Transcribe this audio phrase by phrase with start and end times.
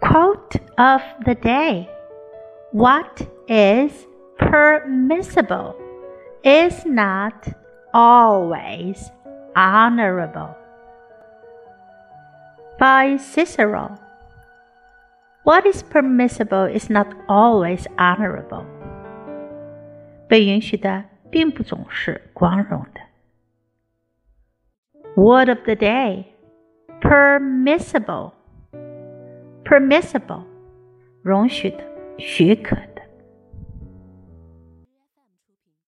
[0.00, 1.88] Quote of the day
[2.72, 4.06] What is
[4.38, 5.74] permissible
[6.44, 7.48] is not
[7.92, 9.10] always
[9.56, 10.54] honorable.
[12.78, 13.98] By Cicero
[15.42, 18.64] What is permissible is not always honorable.
[20.28, 23.00] 被允许的并不总是光荣的。
[25.16, 26.26] Word of the day
[27.00, 28.32] permissible
[29.63, 30.43] permissible
[31.21, 31.77] 容许的、
[32.17, 32.92] 许可的。